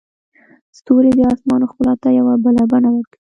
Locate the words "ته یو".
2.01-2.25